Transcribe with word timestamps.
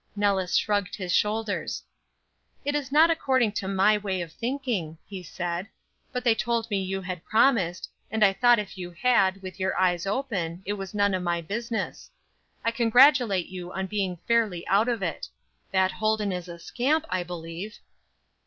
Nellis 0.15 0.55
shrugged 0.57 0.95
his 0.95 1.13
shoulders. 1.13 1.83
"It 2.65 2.73
is 2.73 2.91
not 2.91 3.11
according 3.11 3.51
to 3.51 3.67
my 3.67 3.99
way 3.99 4.19
of 4.21 4.31
thinking," 4.33 4.97
he 5.05 5.21
said; 5.21 5.67
"but 6.11 6.23
they 6.23 6.33
told 6.33 6.67
me 6.71 6.81
you 6.81 7.01
had 7.03 7.23
promised, 7.23 7.87
and 8.09 8.25
I 8.25 8.33
thought 8.33 8.57
if 8.57 8.79
you 8.79 8.89
had, 8.89 9.43
with 9.43 9.59
your 9.59 9.77
eyes 9.79 10.07
open, 10.07 10.63
it 10.65 10.73
was 10.73 10.95
none 10.95 11.13
of 11.13 11.21
my 11.21 11.39
business. 11.39 12.09
I 12.65 12.71
congratulate 12.71 13.49
you 13.49 13.71
on 13.73 13.85
being 13.85 14.17
fairly 14.27 14.65
out 14.65 14.87
of 14.89 15.03
it. 15.03 15.29
That 15.71 15.91
Holden 15.91 16.31
is 16.31 16.47
a 16.47 16.57
scamp, 16.57 17.05
I 17.11 17.21
believe." 17.21 17.77